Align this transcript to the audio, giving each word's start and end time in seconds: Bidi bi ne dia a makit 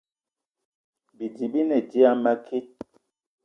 Bidi 1.17 1.47
bi 1.51 1.61
ne 1.69 1.77
dia 1.89 2.09
a 2.13 2.21
makit 2.23 2.67